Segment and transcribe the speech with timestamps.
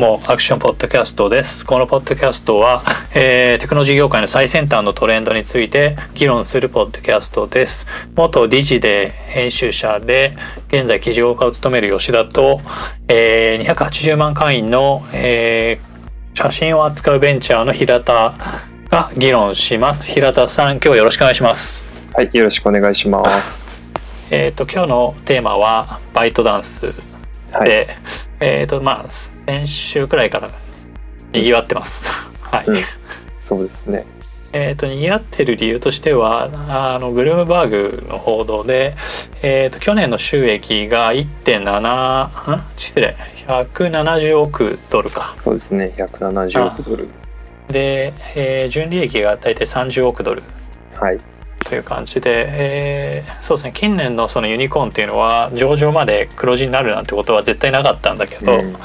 [0.00, 1.66] もアクションポッドキャストです。
[1.66, 7.86] このポッドキャストは、 えーテクノロジー業界の最先端のトレンドについて議論するポッドキャストです。
[8.16, 10.32] 元理事で編集者で
[10.68, 12.62] 現在記事業家を務める吉田と、
[13.08, 15.90] えー280万会員の、えー
[16.32, 18.32] 写真を扱うベンチャーの平田
[18.88, 20.10] が議論します。
[20.10, 21.86] 平田さん今日はよろしくお願いします。
[22.14, 23.62] はい、よろしくお願いします。
[24.32, 26.94] えっ、と今日のテーマはバイトダンスで、
[27.52, 27.86] はい、
[28.40, 30.50] えっ、とまあ先週くらいから
[31.32, 32.08] 賑わってます。
[32.42, 32.66] はい。
[32.66, 32.76] うん
[33.38, 34.04] そうですね。
[34.52, 38.96] えっと賑わってる理由としてはあのブルームバーグの報道で、
[39.42, 45.92] えっと去年の収益が1.7ん失礼170億ドルかそうですね。
[45.96, 47.08] 170億ドル。
[47.68, 50.42] で、えー純利益が大体30億ドル
[50.94, 51.18] はい、
[51.64, 58.76] という感じで、えーそうですね近年のそのユニコーンっていうのは上場まで黒字になるなんてことは絶対なかったんだけど、うん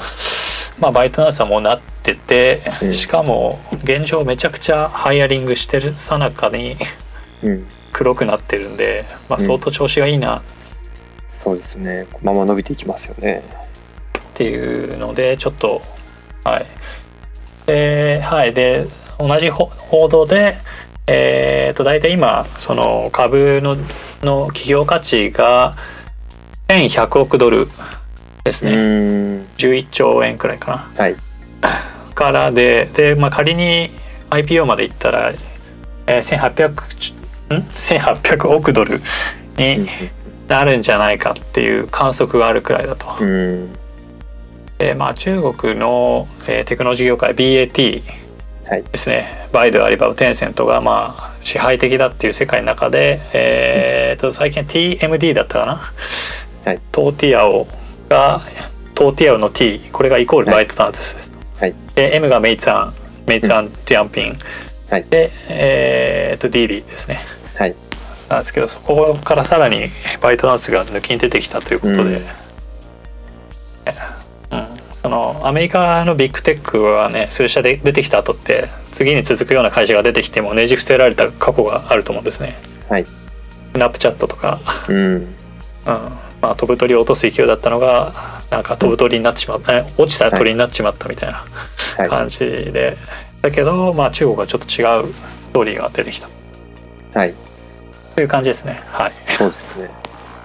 [0.78, 2.94] まあバイトナースはもうなってて、うん。
[2.94, 6.76] しかも現状めちゃくちゃハイアリングしてるさなかに
[7.42, 9.46] うん、黒くなってるんで、まあ、うん。
[9.46, 10.42] 相当調子がいいな。
[11.30, 12.06] そうですね。
[12.12, 13.42] このまま伸びていきますよね。
[14.18, 15.82] っていうのでちょっと
[16.44, 16.66] はい。
[17.66, 18.54] ではい。
[18.54, 18.86] で
[19.18, 20.58] 同じほ報道で
[21.08, 23.76] えー、と大体今その株の
[24.22, 25.76] の企業価値が
[26.68, 27.68] 1100億ドル
[28.46, 31.16] ですうね、ーん、11兆円くらいかはい、
[31.60, 31.70] な
[32.14, 33.90] からでで、まあ、仮に
[34.30, 35.32] IPO までいったら、
[36.06, 36.70] えー、1800
[37.54, 39.02] ん？1800億ドル
[39.56, 39.88] に
[40.48, 43.06] なるんじゃないかっていう観測があるくらいだと。
[43.20, 43.72] うん、
[44.78, 48.02] でまあ、中国の、えーテクノロジー業界 BAT
[48.68, 48.82] はい。
[48.82, 55.92] ですね、バイドアリババテンセントがまあ支配的だっていう世界の中で、えーと最近 TMD だったかな、
[56.64, 56.80] はい。
[56.90, 57.68] トーティアオ
[58.08, 58.42] が
[58.94, 61.74] トーティアオの T これがイコールバイトダンスです、はい。
[61.94, 62.94] で M がメイツァン
[63.26, 64.38] メイツァンジャンピン、
[64.90, 65.04] はい。
[65.04, 67.20] で、えーと DD ですね。
[67.56, 67.74] はい、
[68.28, 69.90] なんですけどそこからさらに
[70.20, 72.06] バイトダンスが抜きに出てきたということで、うん。
[72.10, 72.22] うん。
[75.02, 82.56] そのアメリカのビッグテックはね数社で出てきた後って次に続くような会社が出てきてもねじ伏せられた過去があると思うんですね。
[82.88, 85.34] はい、スナップチャットとか、うん、うん
[86.46, 91.44] まあ、飛ぶ鳥を落とす勢いだったのがなんか飛ぶ鳥になってしまった、え落ちた鳥になっちまったみたいな
[91.96, 92.98] はい、感じで、
[93.42, 95.12] だけど、まあ、中国はちょっと違う
[95.42, 96.28] ストーリーが出てきた。
[97.18, 97.34] はい、
[98.14, 98.80] という感じですね。
[98.86, 99.12] はい。
[99.36, 99.90] そうですね。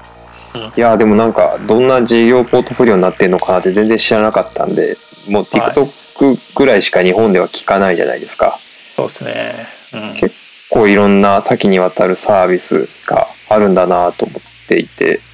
[0.56, 0.62] うん。
[0.62, 4.98] いやでもなんかどんな事業ポートフォリオになってるのかなって全然知らなかったんで
[5.30, 8.58] もう TikTok ぐらいしか日本では聞かないじゃないですか、
[8.96, 9.68] そうですね。
[9.94, 10.20] うん。
[10.20, 10.36] 結
[10.72, 15.16] こういろんな多岐にわたるサービスがあるんだなと思っていて。
[15.16, 15.31] うん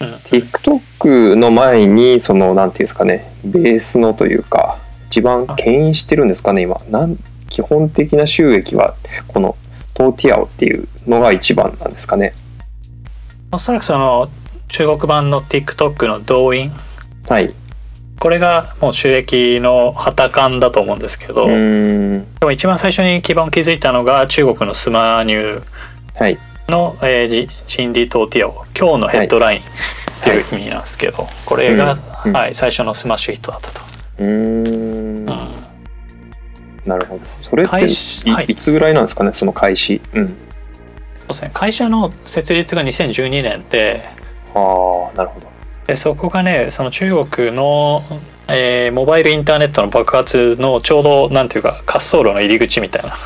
[0.00, 4.78] TikTok の前にそのなんていうんですかねベースのというか
[5.08, 6.80] 一番牽引してるんですかね今。
[6.88, 7.16] なん
[7.48, 8.94] 基本的な収益は
[9.28, 9.56] この
[9.94, 12.32] トーティアオっていうのが一番なんですかね。
[13.50, 14.30] おそらくその
[14.68, 16.72] 中国版の TikTok の動員。
[17.28, 17.52] はい。
[18.20, 21.52] これがもう収益の基幹だと思うんですけど、で
[22.42, 26.22] も一番最初に基盤を築いたのが中国のスマニュー。
[26.22, 26.38] はい
[26.70, 29.62] の、えー、今日头条今日のヘッドラインっ
[30.22, 31.92] ていう意味なんですけど、これが、
[32.24, 32.36] うんうん。
[32.36, 33.80] はい、最初のスマッシュヒットだったと。
[34.18, 34.28] うーん。
[34.28, 35.26] うん。
[36.86, 37.20] なるほど。
[37.40, 38.44] それってはい。
[38.46, 39.32] い、つぐらいなんですかね？
[39.34, 40.00] その開始。
[40.14, 40.26] うん。
[40.28, 44.04] そうですね、会社の設立が2012年で
[44.54, 44.58] あ
[45.14, 45.46] あなるほど。
[45.86, 48.02] でそこがねその中国の、
[48.48, 53.16] えーモバイルインターネットの爆発のちょうどなんていうか滑走路の入り口みたいな。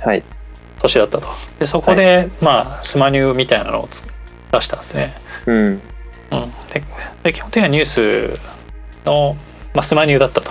[0.00, 0.24] はい
[0.82, 1.28] 年だったと。
[1.58, 4.02] でそこで、まあスマニューみたいなのをつ
[4.52, 5.14] 出したんですね、
[5.46, 5.56] うん。
[5.56, 5.80] うん、
[6.72, 6.82] で
[7.22, 8.38] で基本的にはニュース
[9.04, 9.36] の、
[9.74, 10.50] まあ、スマニューだったと。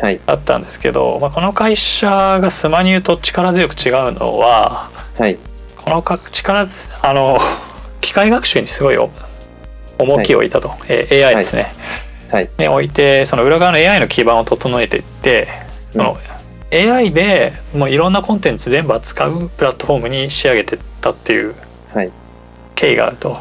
[0.00, 0.20] はい。
[0.24, 5.38] だったんですけど、まあ、この会社がスマニューと力強く違うのははい。
[5.76, 6.68] このか力
[7.02, 7.38] あの
[8.00, 9.10] 機械学習にすごいお
[9.98, 11.74] 重きを置いたと、えー AI ですね、
[12.30, 12.50] はい。
[12.58, 15.48] に置いてその裏側の AI の基盤を整えていって
[15.92, 16.16] その
[16.70, 21.54] AI でもういろんなコンテンツ全部扱うプラットフォームに仕上げてったっていう
[21.94, 22.10] はい。
[22.74, 23.38] 経緯があると。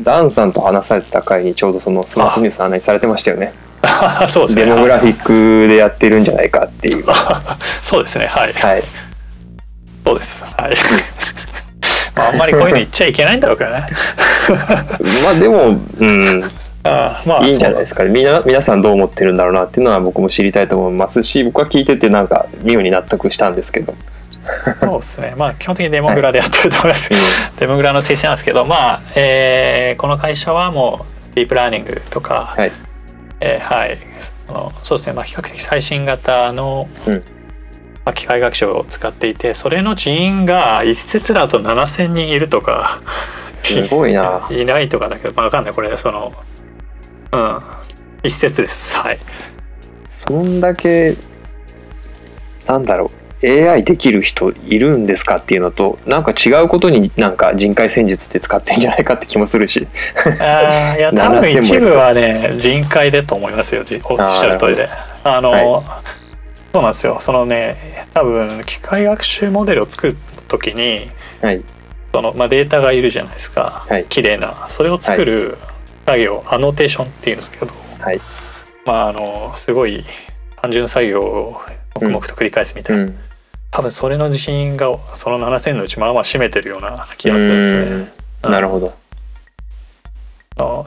[0.00, 3.54] ダンさんと話されてた回にちょうどそのスマートニュースの話されてましたよね。
[4.28, 4.64] そうですね。
[4.66, 7.06] デモグラフィックでやってるんじゃないかっていう。
[7.06, 8.26] は そうですね。
[8.26, 8.82] はい、い。
[10.04, 10.44] そうです。
[10.44, 10.76] はい。
[12.16, 13.86] まああんまりこういうの言っちゃいけないんだろうけどね。
[15.22, 16.50] まあでもうん
[16.84, 18.04] あーまあいいんじゃないですか。
[18.04, 23.94] ねみんな皆さんどう思ってるんだろうなっていうのは僕も知りたいと思いますし僕は聞いててなんか妙に納得したんですけど、
[24.80, 25.34] そうですね。
[25.36, 27.16] まあ基本的にデモグラでやってると思います、う
[27.58, 32.72] デモグラの推薦なんですけどまあ、えーこの会社はもうディープラーニングとか、はい。
[33.40, 33.98] えーはい。
[34.82, 37.14] そうですね、まあ、比較的最新型の、うん。
[38.04, 43.00] まあ、機械学習を使っていてそれの人員が一説だと7,000人いるとか
[43.44, 44.46] すごいな。
[44.52, 45.72] いないとかだけど、まあ、分かんない。
[45.72, 46.32] これその
[47.34, 47.60] うん。
[48.22, 48.94] 一説です。
[48.94, 49.18] はい。
[50.12, 51.16] そんだけ、
[52.66, 53.10] なんだろ
[53.42, 59.86] う、AI できる人いるんですかっていうのと、なんか違うことになんか人海戦術って使ってんじゃないかって気もするし。
[60.40, 64.88] あー いや多分7000も一部はね人海でと思いますよじおっしゃる通りで。
[65.24, 66.00] あの、は
[66.72, 67.18] そうなんですよ。
[67.20, 70.16] そのね多分機械学習モデルを作る
[70.48, 71.10] 時に
[71.42, 71.60] はい。
[72.14, 74.04] その、まあ、データがいるじゃないですか、はい。
[74.04, 74.66] 綺麗な。
[74.68, 75.58] それを作る
[76.06, 78.20] 作業、アノテーションっていうんですけどはい。
[78.84, 80.04] まああのすごい
[80.60, 81.60] 単純作業を
[81.94, 83.18] 黙々と繰り返すみたいな、うん。
[83.70, 87.80] 多分それの自信がその7000のうちまあまあ占めてるような気がするんですね。
[88.44, 88.94] うんなるほど。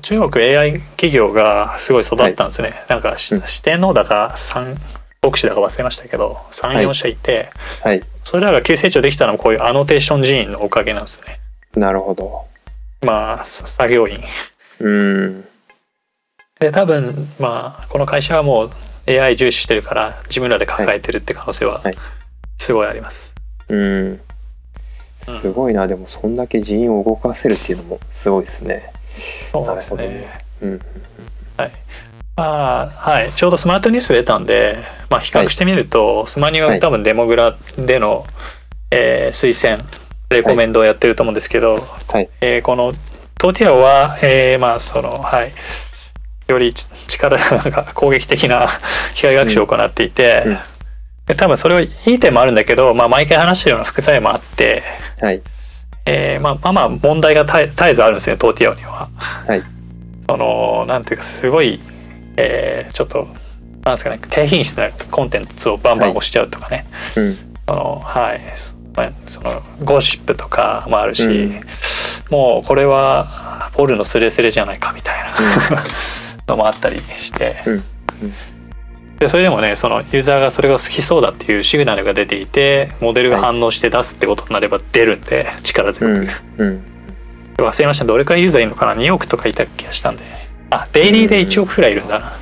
[0.03, 4.77] 中国 AI 企業がすごい育ったんですね、なんかしうん四天王だか三
[5.21, 7.49] 国士だか忘れましたけどはい34社いて、
[7.83, 8.03] はい。
[8.23, 11.39] それらが急成長できたのもこういうアノテーション人員のおかげなんですね
[11.75, 12.45] なるほど。
[13.01, 14.19] まあ作業員
[14.79, 15.47] うん。
[16.59, 18.71] で多分まあこの会社はもう
[19.07, 21.97] AI 重視してるから自分らで抱えてるって可能性ははい
[22.57, 23.33] すごいあります、
[23.69, 24.19] うん。
[25.21, 25.87] すごいな。
[25.87, 28.91] でも、そんだけ人員を動かせるっていうのもすごいですね。
[29.51, 30.81] そうですなるねうん。
[32.35, 38.25] まあはいちょうどスマートニュース出たんで、まあ、比較してみると、スマニは多分デモグラでの、
[38.91, 39.83] えー推薦
[40.29, 42.29] レコメンドをやってると思うんですけど、はい。
[42.41, 42.93] えーこの
[43.37, 45.53] トーティアオは、えーまあそのはい
[46.47, 47.37] よりち力
[47.69, 48.67] が攻撃的な
[49.13, 50.57] 機械学習を行っていて、うん
[51.27, 54.81] で多分それはいい点もあるんだけど、まあ、毎回話してるような副作用もあって、
[55.19, 55.41] はい。
[56.05, 59.09] えーまあ、まあまあ問題が絶え絶えずあるんですねトーティアオには。
[59.45, 59.61] はい。
[60.29, 61.81] そのなんていうかすごい、
[62.37, 63.27] えーちょっと
[63.83, 66.85] なんですかね低品質なコンテンツをバンバン押しちゃうとかね、
[67.17, 67.37] うん。
[67.67, 68.41] そのはい
[68.95, 71.61] まあそのゴシップとかもあるし、うん
[72.29, 75.35] もうこれはポルノスレスレじゃないかみたいな
[76.47, 77.83] のもあったりして、うん。
[79.19, 86.29] でそれでもねそのユーザーがそれが好きそうだっていうシグナルが出ていてモデルが反応して出すってことになれば出るんで、力強く、うん。
[86.57, 86.83] うん。
[87.57, 88.05] 忘れました。
[88.05, 90.23] どれくらいユーザーいるのかな？2億とかいた気がしたんで。
[90.69, 92.33] あデイリーで1億くらいいるんだな。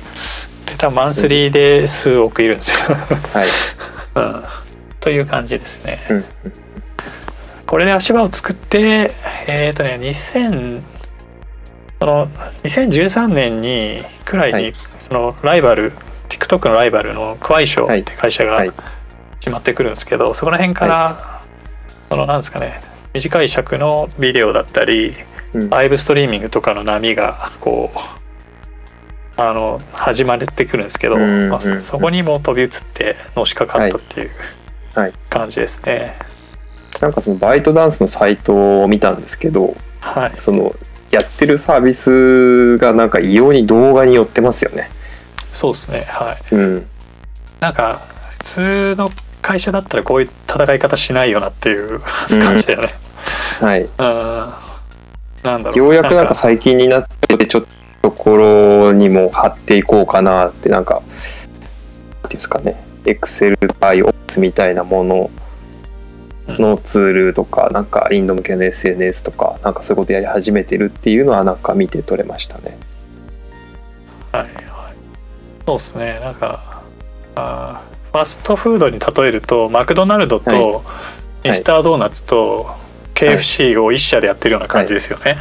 [0.66, 2.76] で多分マンスリーで数億いるんですよ、
[3.32, 3.46] はい。
[4.16, 4.44] うん、
[5.00, 6.04] という感じですね。
[6.10, 6.24] うん。
[7.66, 9.14] これで足場を作って
[9.46, 10.82] えっ、とね2000
[11.98, 12.28] その
[12.62, 14.72] 2013年にくらいに、はい。
[15.00, 15.92] そのライバル
[16.28, 18.72] TikTok のライバルのクワイショーって会社がはい。
[19.40, 21.40] 始まってくるんですけど、そこら辺から、
[22.08, 22.80] そのなんですかね
[23.14, 25.14] 短い尺のビデオだったり
[25.54, 25.70] うん。
[25.70, 34.30] ライブストリーミングとかの波がこうあの始まってくるんですけど、うんまあ、そそこにも飛び移ってのしかかったっていう
[34.94, 35.12] はい。
[35.30, 36.18] 感じですね。
[37.06, 40.74] なんかそのバイトダンスのサイトを見たんですけど、はい、その
[41.12, 44.90] やってるサービスがなんか異様に動画に寄ってますよね。
[45.54, 46.86] そうですねはいうん。
[47.60, 48.02] なんか
[48.40, 49.10] 普通の
[49.40, 52.94] 会社だったらこういう戦い方しないよなっていう感じだよね。
[53.60, 53.82] はい。
[53.82, 53.90] うん、
[55.44, 57.64] なんだろうようやくなんか最近になってちょっ
[58.02, 61.12] ところにも貼っていこうかなってなんかなんてい
[62.22, 65.30] うんですかね Excel 対 Office みたいなもの
[66.48, 72.76] のツールとかなんかインド向けの SNS とかなんかそういうことやり始めてるっていうのはなんか見て取れましたね。
[74.32, 74.54] はいはい、
[75.66, 76.82] そうですねなんか
[77.34, 80.82] あーファストフードに例えるとマクドナルドと
[81.44, 82.74] いミスタードーナツと
[83.14, 85.36] KFC を一社でやってるような感じですよね。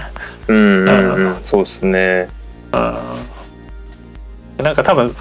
[0.48, 2.30] うんうんうんそうですね。
[2.74, 5.16] うん、なんか多分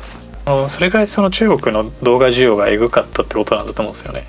[0.68, 4.26] それぐらいその中国の動画需要がエグかったってことなんだと思うんですよね。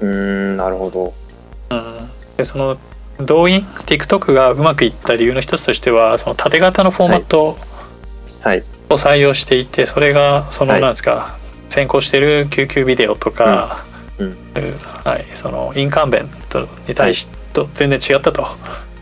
[0.00, 1.14] うーんなるほど。
[1.70, 1.98] うん、
[2.36, 2.76] でその
[3.20, 7.58] 動員 TikTok がうまくいった理由の一つとしてはその縦型のフォーマット
[8.42, 8.62] はい。
[8.90, 10.80] を採用していてそれがそのはい。
[10.80, 11.36] なんですか、
[11.68, 13.84] 先行してる救急ビデオとか、
[14.18, 14.36] うん。
[15.04, 18.46] はい、そのインカンベントに対してと全然違ったと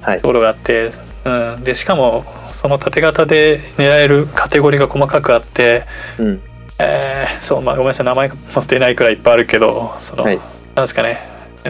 [0.01, 0.19] はい。
[0.19, 0.93] ところがあって、
[1.25, 5.85] うん、でしかもその縦型で狙えるカテゴリーが細かくあって、
[6.19, 6.41] うん。
[6.79, 8.07] えーそうまあごめんなさい。
[8.07, 10.41] 名前が載ってないくらいいっぱいあるけどその、はい
[10.77, 11.19] なんですかね。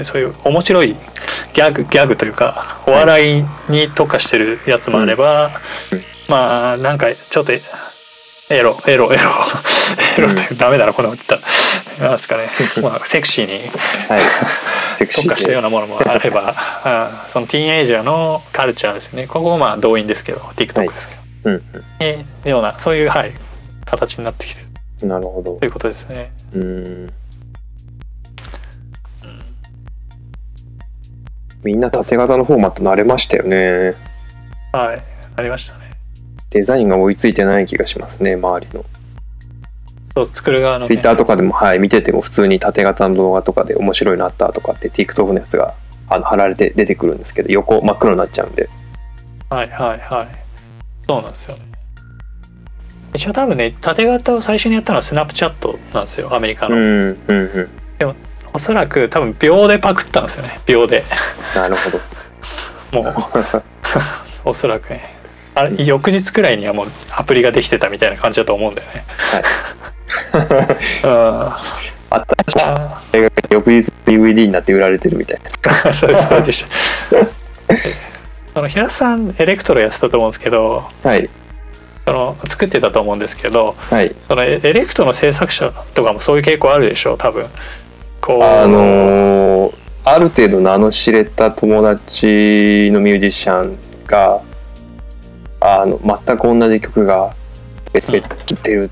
[0.04, 0.94] そういう面白い
[1.54, 5.52] ギャグギャグというかお笑いに特化してるやつもあれば、
[5.92, 9.16] うんまあなんかちょっとエロエロエロ
[10.18, 11.46] エロという、ダメだなこんなこと言った
[12.00, 12.08] ら。
[12.08, 12.48] なんですかね、
[12.82, 13.52] まあ、セクシーに
[14.08, 14.22] はい。
[15.14, 16.52] 特化したようーなものもあれば
[16.84, 19.26] あそのティーンエイジャーのカルチャーですね。
[19.26, 21.50] ここもまあ動員ですけど TikTok ですけど、で。
[21.50, 21.84] うんうん。
[22.00, 23.32] えーようなそういうはい
[23.84, 24.62] 形になってきて
[25.00, 25.06] る。
[25.06, 25.52] なるほど。
[25.60, 26.32] ということですね。
[26.54, 27.12] うん
[31.66, 33.94] みんな縦型のフォーマット慣れましたよね
[34.73, 35.02] はい、
[35.35, 35.90] ありましたね。
[36.50, 38.85] デザインが追いついてない気がしますね周りの
[40.14, 40.87] そう、作る側の、ね。
[40.87, 45.75] ツイッターとかでも、はい、見てても普通に縦型の動画とかで面白いのあったとかって TikTok のやつが
[46.08, 48.68] あの貼られて出てくるんですけど横真っ黒になっちゃうんで
[49.50, 50.28] はいはいはい。
[51.02, 51.62] そうなんですよね。
[53.14, 56.76] 一応多分ね、縦型を最初にやったのはスナップチャットなんですよ、アメリカの。
[56.76, 58.25] うんうんうん
[58.56, 61.04] おそらく多分秒でパクったんですよね、秒で。
[61.54, 63.14] なるほどもう、
[64.48, 65.14] おそらくね。
[65.54, 69.04] あれ翌日くらいにはもうアプリができてたみたいな感じだと思うんだよね。
[71.04, 71.10] うん。
[71.10, 71.60] あ
[72.08, 77.16] 新しい映画が翌日 DVD になって売られてるみたいなー そうですそうでした。
[78.54, 81.28] その平田さんエレクトロやってたと思うんですけどはい
[82.06, 87.48] その作ってたと思うんですけどはいそのエエレクトの制作者とかもそういう傾向あるでしょう多分
[88.33, 94.40] あのーある程度名の知れた友達のミュージシャンが
[95.61, 97.35] あの全く同じ曲が
[97.92, 98.88] 別でてるっ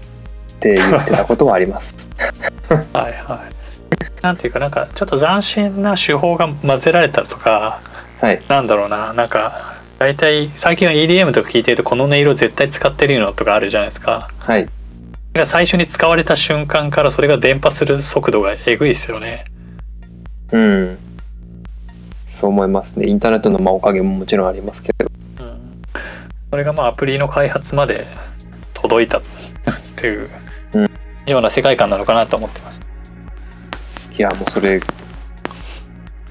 [0.59, 1.95] て言ってたことはあります。
[2.93, 4.23] はいはい。
[4.25, 7.79] なんていうかなんかちょっと斬新な手法が混ぜられたとか
[8.21, 8.43] はい。
[8.49, 9.13] なんだろうな。
[9.13, 14.31] なんか大体最近は EDM とか聞いてるとこの音色絶対使ってるのとかあるじゃないですか。
[14.39, 14.65] はい。
[14.65, 14.71] が
[15.45, 19.47] 最初に使われた瞬間からそれが伝播する速度がえぐいですよね。
[20.53, 20.99] うん。
[22.29, 23.09] そう思いますね。
[23.09, 25.11] インターネットのまあおかげももちろんありますけど。
[25.41, 25.83] うん。
[26.51, 28.07] それがまあアプリの開発まで
[28.75, 29.23] 届いたっ
[29.97, 30.31] ていう
[30.75, 30.91] うん。
[31.27, 32.81] ような世界観なのかなと思ってます。
[34.17, 34.81] いやもうそれ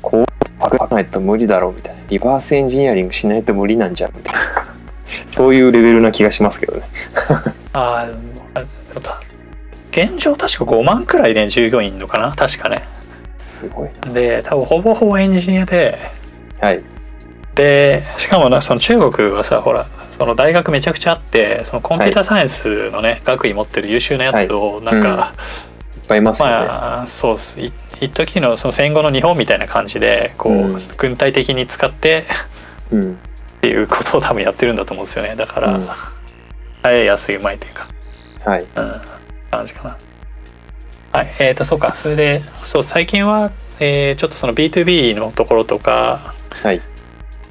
[0.02, 0.26] こう
[0.58, 2.02] パクパクないと無理だろうみたいな。
[2.08, 4.63] リバースエンジニアリングしないと無理なんじゃんみたいな
[5.32, 6.84] そういうレベルな気がしますけどね。
[7.74, 8.08] あ
[8.54, 8.64] あ
[9.92, 12.32] 現状確か5万くらいね従業員いるのかな？
[12.32, 12.84] 確かね。
[13.40, 13.90] すごい。
[14.14, 15.98] で多分ほぼほぼエンジニアで。
[16.60, 16.82] なはい。
[17.56, 25.34] でしかもなその中国はさほらその大学めちゃくちゃあってそのコンピューターサイエンスのね、学位持ってる優秀なやつをなんか、
[25.96, 27.60] いっぱいいますよね、まあそうっす。
[27.60, 30.82] い一時のその戦後の日本みたいな感じでこう、うん。
[30.98, 32.26] 軍隊的に使って
[32.92, 33.20] うん
[33.64, 35.36] っていうことを多分やってるんだと思うんですよね。
[35.38, 35.88] だから、うん。
[36.82, 37.88] 早い安いうまいというか。
[38.44, 38.64] はい。
[38.64, 38.68] うん。
[39.50, 39.98] 感じかな。
[41.14, 41.34] はい。
[41.40, 41.96] えー、とそうか。
[41.96, 46.82] それでそう最近は、えーちょっとその B2B のところとかはい。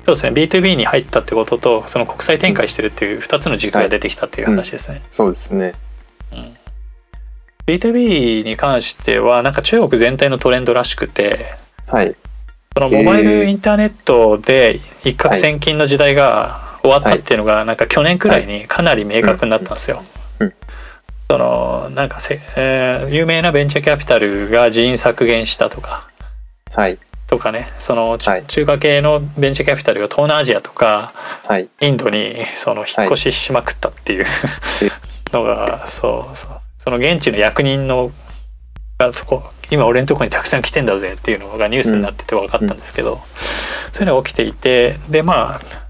[0.05, 0.33] そうですね。
[0.33, 5.73] B2B に入ったってこととその国際展開してるっていう2つの軸が出てきたっていう話ですね、そうですね。
[7.67, 11.55] B2B に関してはなんか中国全体のトレンドらしくて
[11.87, 12.15] はい
[12.75, 20.03] そのモバイルインターネットで一攫千金の時代が終わったっていうのがなんか去年くらいにかなり明確になったんですよ。
[21.31, 26.09] そのなんかせ、えー有名なベンチャーキャピタルが人員削減したとか。
[26.73, 26.99] はい。
[27.27, 27.73] とかね。
[27.79, 28.45] その、ちはい。
[28.47, 31.15] 中華系のベンチャーキャピタルが東南アジアとか
[31.47, 31.69] はい。
[31.81, 34.27] インドにその引っ越ししまくったっていう、
[35.33, 36.51] のがそうそう。
[36.79, 38.11] その現地の役人の
[38.99, 43.21] がそこ今俺のとこにたくさん来てんだぜっていうのがニュースになってて分かったんですけど、
[43.93, 45.83] そういうのが起きていてでまあ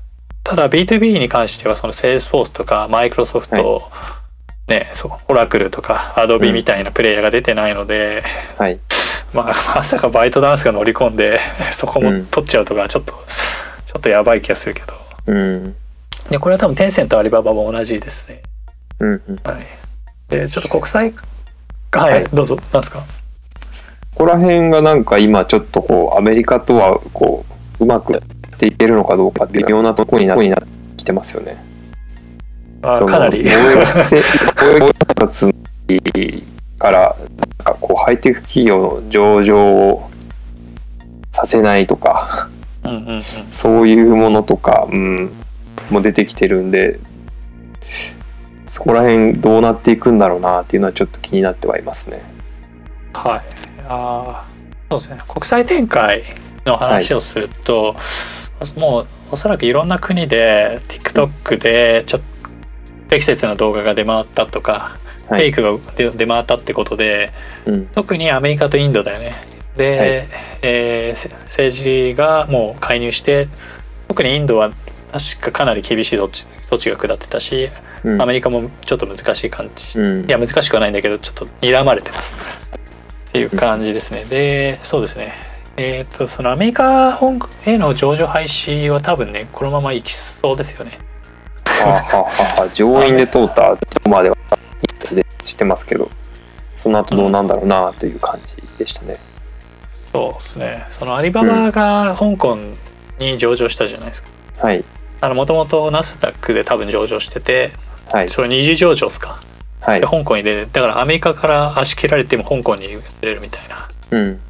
[0.45, 3.91] ただ B2B に関してはそのセールスフォースとかマイクロソフト、
[4.69, 8.23] ね、そうオラクルとかアドビみたいなプレイヤーが出てないので、
[8.59, 8.79] はい。
[9.33, 11.41] まあまさかバイトダンスが乗り込んで
[11.75, 13.13] そこも取っちゃうとかちょっと、
[13.87, 14.95] ちょっとやばい気がするけど。
[15.27, 15.75] うん。
[16.31, 18.43] でこれは多分テンセントアリババも同じですね。
[19.01, 19.41] うんうん。
[19.45, 19.67] はい、
[20.29, 21.15] でちょっと国際
[21.95, 23.05] はい、はいどうぞなんですか？
[24.15, 27.45] ここら辺がなんか今ちょっとこうアメリカとはこ
[27.81, 30.67] ううまくやっていけるのかどうか微妙なところになって
[30.97, 31.63] きてますよね。
[32.83, 34.23] あかなり防衛せ
[34.57, 35.55] 防衛活
[36.79, 40.11] からなんかこうハイテク企業の上場を
[41.33, 42.49] させないとか
[42.85, 45.33] うんうんうんそういうものとか、うん、
[45.91, 46.99] も出てきてるんで
[48.67, 52.23] そこら辺どうなっていくんだろうなっていうのはちょっと気になってはいますね。
[53.13, 55.23] はいあーそうですね。
[55.29, 56.25] 国際展開
[56.65, 57.97] の話をすると、
[58.77, 62.27] もうおそらくいろんな国で TikTok でちょっと
[63.07, 64.97] 不適切な動画が出回ったとか、
[65.29, 65.51] はい。
[65.53, 67.33] フェイクが出出回ったってことで
[67.67, 67.87] うん。
[67.87, 69.35] 特にアメリカとインドだよね。
[69.77, 70.29] で、はい。
[70.63, 73.49] えーせ政治がもう介入して
[74.09, 74.73] 特にインドは
[75.13, 77.71] 確かかなり厳しい措置措置が下ってたし
[78.05, 78.23] うん。
[78.23, 80.25] アメリカもちょっと難しい感じ、うん。
[80.27, 82.35] いや難しくはないんだけどちょっと睨まれてます
[83.33, 84.25] っていう感じですね。
[84.25, 85.33] でそうですね。
[85.79, 90.99] えっ、とそのアメリカ本への上場廃止は多分ねこのままいきそうですよね。
[91.65, 92.69] はあはあはあ。
[92.75, 94.37] 上院で通ったってまでは
[94.83, 96.11] ニュースで知ってますけど
[96.77, 99.19] その後どうなんだろうなという感じでしたね。
[100.13, 100.87] そうですね。
[100.91, 102.59] そのアリババが香港
[103.19, 104.29] に上場したじゃないですか、
[104.67, 104.85] はい。
[105.23, 107.73] あのもともとナスダックで多分上場してて
[108.13, 108.29] はい。
[108.29, 109.43] それ二次上場ですか
[109.83, 110.07] はいで。
[110.07, 114.41] 香港に出てだからアメリカから足切られても香港に移れるみたいなうん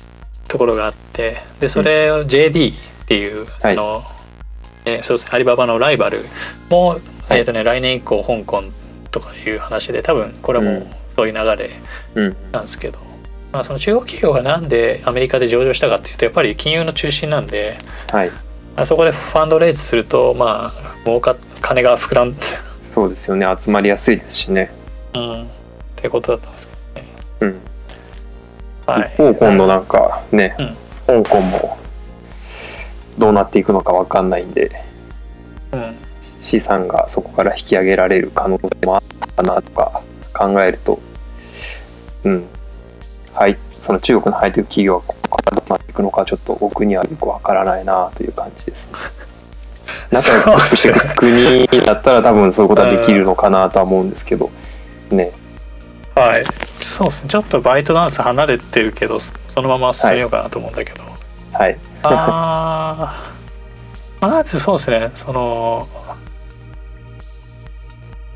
[0.49, 4.05] ところがあってでそれを JD っていう、はいあの
[4.85, 6.27] えーそうですねアリババのライバル
[6.69, 8.65] も、はいえーとね、来年以降香港
[9.11, 10.87] とかいう話で多分これはもううん
[11.17, 11.71] そういう流れ
[12.15, 12.99] うんなんですけど、
[13.53, 17.79] まあ、その中国企業がなんでアメリカで上場したかっていうとやっぱり金融の中心なんで
[18.11, 18.31] はい。
[18.75, 22.35] あそこでファンドレイズするとまあ儲か金が膨らん
[22.85, 23.47] そうですよね。
[23.59, 24.82] 集まりやすいですしね。
[25.15, 25.47] うんっ
[25.97, 27.13] てことだったんですけどね。
[27.41, 27.61] うん。
[28.87, 30.57] はい、一方今度なんかね、
[31.07, 31.79] 香港も
[33.19, 34.71] どうなっていくのかわかんないんで
[35.73, 35.97] うん
[36.41, 39.03] 資産がそこから引き上げられる可能性もあっ
[39.37, 40.03] たなとか
[40.35, 41.01] 考えると
[42.25, 42.45] うん
[43.33, 48.93] はいその中国のハイテク企業はここからどうなっていくのかちょっと僕にはよくわからないなという感じですね。
[50.11, 54.51] 仲良くしていく国だったら多分そういうことはできるのかなとは思うんですけど
[55.13, 55.33] ね。
[56.15, 56.45] はい、
[56.81, 57.29] そうですね。
[57.29, 61.03] ちょっとバイトダンス離れてるけどそのまま進めようかなと思うんだけど、
[61.53, 61.79] はい。
[62.03, 64.27] あー。
[64.29, 65.11] まずそうですね。
[65.17, 65.89] そのお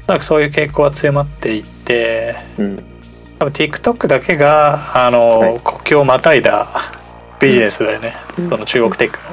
[0.07, 2.85] そらくそういう傾向は強まっていってうん。
[3.39, 5.61] 多分 TikTok だけがあの、はい。
[5.61, 6.67] 国境をまたいだ
[7.41, 8.49] ビジネスだよね、うん。
[8.49, 9.25] その中国テックの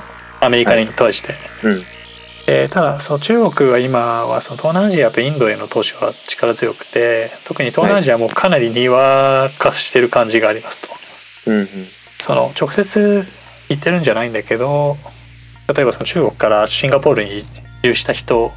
[0.41, 1.33] アメリカに対して、
[1.63, 1.83] うん
[2.45, 10.81] でただその中国は今はその東南アジアとインドへの投資は力強くて特に東南アジアもかなり庭化してる感じがあります
[11.45, 11.67] と、うんうん
[12.21, 13.25] その直接
[13.67, 14.95] 言ってるんじゃないんだけど
[15.75, 17.45] 例えばその中国からシンガポールに移
[17.83, 18.53] 住した人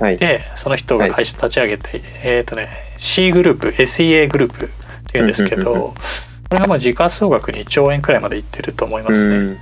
[0.00, 0.16] はい。
[0.16, 4.68] でその人が会社立ち上げて、えっ、とね C グループ SEA グループっ
[5.12, 5.94] ていうんですけど
[6.48, 9.56] これがまあ時価総額に1兆円くらいまでいってると思いますね。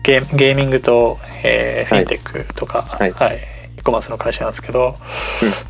[0.00, 2.04] うんゲーゲーミングと、えーフはい。
[2.04, 3.10] ィンテックとか、はい。
[3.12, 3.40] はい。
[3.78, 4.94] イコマースの会社なんですけど、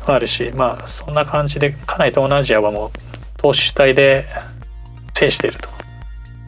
[0.05, 2.91] あるしまあそんな感じでかなり東南アジアはもう
[3.37, 4.25] 投資主体で
[5.13, 5.69] 制していると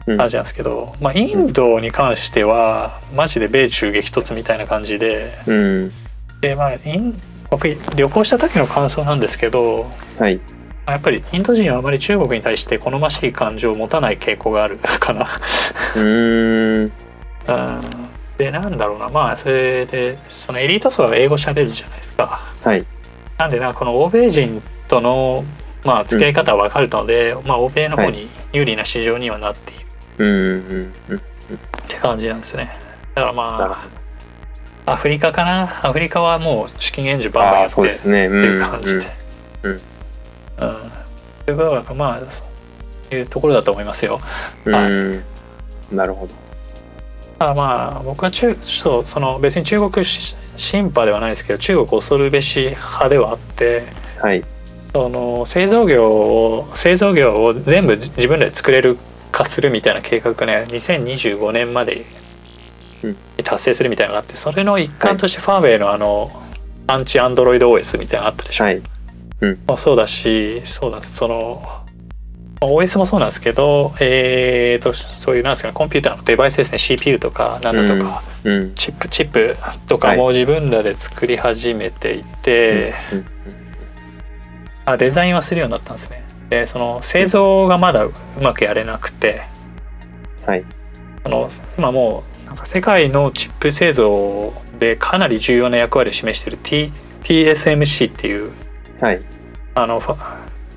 [0.06, 0.18] うん。
[0.18, 5.92] 感じなんですけど、まあ、インドに関してはマジで米中激突みたいな感じでうん。
[6.40, 7.18] で、まあ、イン
[7.50, 10.40] 僕旅行した時の感想なんですけどはい。
[10.86, 15.40] やっぱりインド人はあまり中国に対して好ましい感情を持たない傾向があるかな。
[15.96, 16.92] うーん
[17.48, 17.80] うん。
[18.36, 19.08] でなんだろうな。
[19.08, 22.52] まあそれでそのエリート層は英語喋るじゃないですか。
[22.62, 22.84] はい。
[23.38, 25.44] なんでなこの欧米人との
[25.84, 29.84] まあ付き合い方は分かるので、まあ欧米の方に有利な市場にはなっている。
[30.18, 31.20] うんうんうんっ
[31.86, 32.76] て感じなんですね。
[33.14, 33.86] だからま
[34.86, 35.86] あアフリカかな？
[35.86, 39.06] アフリカはもう資金援助バンバってっていう感じで。
[39.62, 39.80] うんうん。
[41.46, 44.20] ということがまあいうところだと思いますよ。
[44.64, 45.24] うんう
[45.92, 45.96] ん。
[45.96, 46.34] なるほど。
[47.38, 53.86] ただまあ僕は中そうその別に中国しシンパではないですけど中国恐るべし派ではあって
[54.20, 54.44] はい。
[54.92, 58.96] その製造業を製造業を全部自分で作れる
[59.32, 62.06] 化するみたいな計画がね2025年まで
[63.42, 66.30] 達成するみたいなのがあってそれの一環としてファーウェイのあの
[66.86, 68.82] アンチアンドロイド OS みたいなのあったでしょ、はい。
[69.66, 71.83] まあそうだしそうなんですそのまあ
[72.60, 83.26] OS もそうなんですけどえー、とそういうなんですかねコンピューターのデバイスですね CPU とかなんだとか、うんチップチップとかも自分らで作り始めていて、うん
[84.86, 86.22] あデザインはするようになったんですね。
[86.50, 89.42] でその製造がまだうまくやれなくて
[90.46, 90.64] はい。
[91.22, 98.52] その今もうなんか世界のチップ製造でかなり重要な役割を示している T TSMC っていう
[99.00, 99.22] はい。
[99.74, 100.00] あの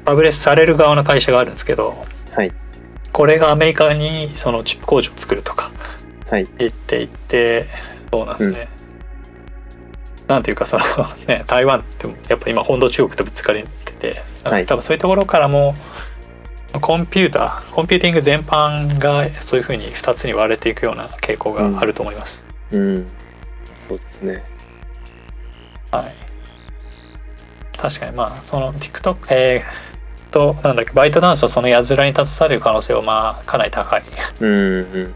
[0.08, 2.54] ファファブレスされる側の会社があるんですけどはい。
[3.12, 5.70] これがアメリカにそのチップ工場を作るとか
[6.30, 6.48] はい。
[6.58, 7.68] 言っていて
[8.10, 8.70] そうなんですね、
[10.30, 10.84] なんていうかその
[11.28, 14.66] ね台湾ってやっぱ今本土中国とぶつかりてて、はい。
[14.66, 15.76] 多分そういうところからも
[16.80, 23.08] コンピューターコンピューティング全般がそういうふうに2つに割れていくような傾向があると思います、うん。
[23.78, 24.42] そうですね。
[25.92, 26.16] はい。
[27.78, 29.87] 確かにまあその TikTok えー、
[30.32, 34.04] となんだっけバイトダンスはその矢面に立たされる可能性はまあかなり高い。
[34.40, 34.94] うんうん。
[34.96, 35.14] うん。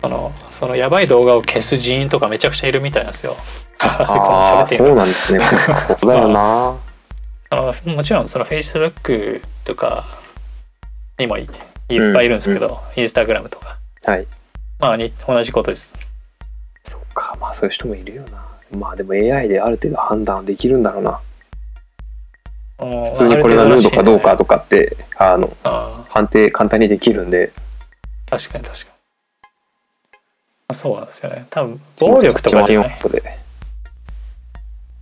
[0.00, 3.36] そのそのやばい動画を消す人員とかめちゃくちゃいるみたいなんですよ。
[3.80, 5.40] ああそうなんですね。
[5.78, 6.76] そうだよな。
[7.50, 10.06] あのもちろんその Facebook とか
[11.18, 11.48] にもいいっ
[12.14, 13.78] ぱいいるんですけど、インスタグラムとか。
[14.04, 14.26] はい。
[14.78, 15.92] まあに同じことです。
[16.84, 17.36] そっか。
[17.40, 18.44] まあそういう人もいるよな。
[18.78, 21.20] まあでも AI である程度判断できるんだろうな
[22.82, 27.52] 普普通にこれがヌードかどうかとかってあのあ判定簡単にできるんで。
[28.26, 28.90] ー確かに確かに。
[30.68, 31.46] あそうなんですよね。
[31.50, 33.00] 多分暴力とかじゃない。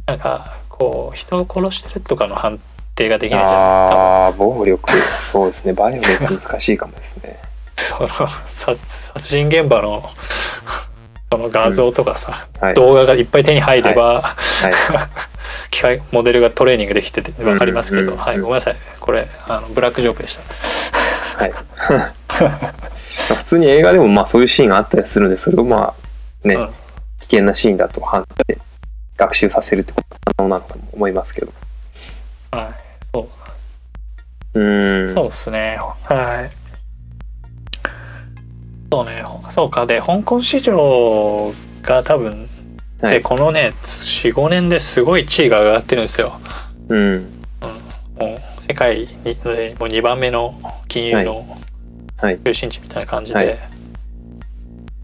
[0.06, 2.60] なんかこう人を殺してるとかの判
[2.96, 3.56] 定ができないじゃない。
[3.58, 4.90] ああ暴力。
[5.20, 5.72] そうですね。
[5.72, 7.38] バイオレンス難しいかもですね。
[7.76, 10.10] その殺殺人現場の
[11.32, 12.74] その画像とかさ、はい。
[12.74, 14.36] 動画がいっぱい手に入れば、は
[14.68, 14.72] い
[15.70, 18.76] 機械モデルがトレーニングできてて分かりますけど、はいごめんなさい。
[19.00, 20.42] これあのブラックジョークでした。
[21.38, 21.52] はい。
[23.34, 25.94] 普通に映画でもまあそういうシーンがあったりするんでそれをま
[26.44, 26.68] あね、うん。
[27.20, 28.58] 危険なシーンだと判断で
[29.16, 31.52] 学習させるってことが可能なのかも思いますけど。
[32.52, 32.82] はい
[33.12, 33.28] そ
[34.54, 34.60] う。
[34.60, 35.14] うーん。
[35.14, 35.78] そうですね。
[36.04, 36.50] はい。
[38.90, 39.24] そうね。
[39.54, 39.86] そうか。
[39.86, 42.48] で香港市場が多分
[43.02, 43.14] はい。
[43.14, 46.40] でこのね45年ですごい地位が上がってるんですよ。
[46.88, 47.42] うん。
[48.18, 51.58] もう世界にでもう2番目の金融の
[52.18, 52.38] はい。
[52.38, 53.58] 中心地みたいな感じで、はい。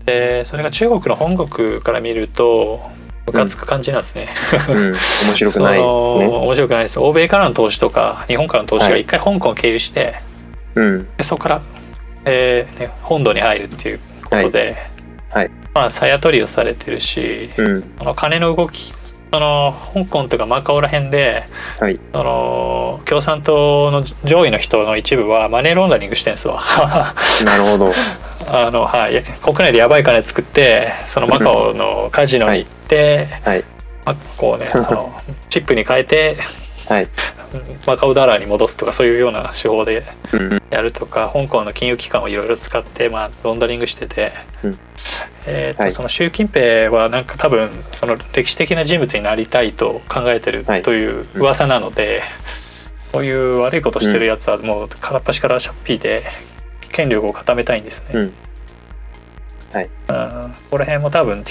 [0.04, 2.80] でそれが中国の本国から見ると
[3.26, 4.28] ムカつく感じなんですね。
[4.68, 4.92] うん。
[4.92, 6.26] 面白くないですね。
[6.28, 7.00] 面白くないです。
[7.00, 9.02] 欧米からの投資とか日本からの投資がはい。
[9.02, 10.14] 一回香港を経由して、
[10.74, 11.09] うん。
[11.16, 11.62] でそこから、
[12.26, 14.76] えーね、本土に入るっていうことで、
[15.37, 15.44] はい。
[15.44, 17.85] はいまあさや取りをされてるし、うん。
[17.99, 18.94] その金の動き
[19.31, 21.44] その香港とかマカオら辺で
[21.79, 22.01] はい。
[22.14, 26.62] その共産党の上位の人の一部はマネーロンダリングしてるんですわ。
[27.44, 27.92] なるほど。
[28.49, 33.64] あのはい、国内でやばい金作ってそのマカオのカジノに行って、はい。
[34.07, 35.12] まあ、こうねその
[35.51, 36.38] チップに変えて
[36.88, 37.09] はい。
[37.87, 40.62] マカオダラーに戻すとかそういうような手法でうん。
[40.70, 44.79] やるとか香港の金融機関をいろいろ使って、まあ、ロンダリングしてて、うん。
[45.46, 45.92] えーとはい。
[45.92, 50.83] その習近平はなんか多分その歴史的な人物になりたいと考えてるはい。
[50.83, 52.22] という噂なので、
[53.12, 56.25] そういう悪いことしてるやつはもう片っ端からシャッピーで
[56.92, 58.07] 権力を固めたいんですね。
[58.14, 58.33] うん。
[60.09, 60.51] うん。
[60.53, 61.44] ここら辺も多分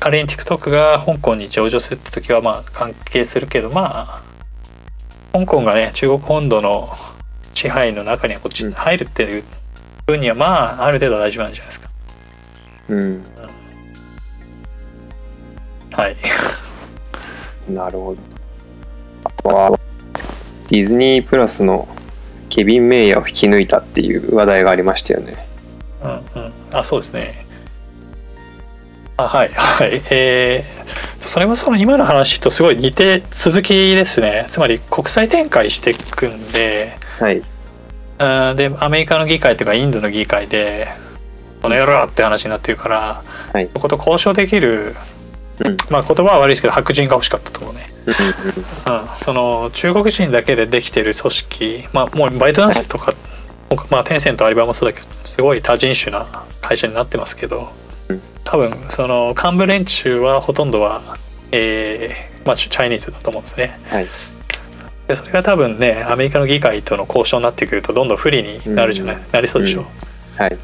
[0.00, 4.31] 仮に TikTok が香港に上場するって時はまあ関係するけどまあ
[5.32, 6.96] 香港がね中国本土の
[7.54, 9.44] 支配の中にはこっちに入るっていう
[10.06, 11.90] 分にはまあある程度大丈夫なんじゃないですか。
[12.88, 13.24] うん。
[15.92, 16.16] はい。
[17.68, 18.18] なるほど。
[19.24, 19.78] あとは
[20.68, 21.88] ディズニープラスの
[22.48, 25.46] ケビン・メイヤーを引き抜いたっていう話題がありましたよね。
[26.02, 26.52] うんうん。
[26.72, 27.41] あそうですね
[29.16, 30.02] あはいはい。
[30.10, 34.46] えー、それもその今の話とすごい似て続きですね。
[34.50, 37.38] つまり国際展開していくんではい。
[37.38, 40.88] うんでアメリカの議会とかインドの議会で
[41.62, 43.22] この野郎って話になってるから、
[43.52, 43.68] はい。
[43.72, 44.94] そこと交渉できる
[45.60, 45.76] うん。
[45.90, 47.92] まあ言葉は悪いですけど白人が欲しかったと思うね、
[48.86, 53.12] うんうん、その中国人だけでできてる組織まあもうバイトダンスとか、
[53.90, 57.81] まあテンセントアリババもそうだけどすごい多人種な会社になってますけどうん
[58.52, 61.16] 多分その幹部連中はほとんどは、
[61.52, 63.80] えーまあ、チャイニーズだと思うんですね。
[63.88, 64.06] はい。
[65.08, 69.22] でそれが多分ねアメリカの議会との交渉になってくるとどんどん不利になるじゃない、うん。
[69.32, 69.86] なりそうでしょ、
[70.36, 70.58] はい。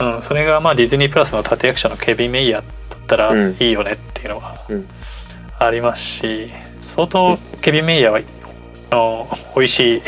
[0.00, 3.56] うんそれがまあディズニープラスの立役者のケビン・メイヤーだったらうん。
[3.60, 4.88] いいよねっていうのがうん。
[5.58, 6.48] ありますし
[6.80, 8.20] 相当ケビン・メイヤーは
[8.92, 10.02] あの美味しい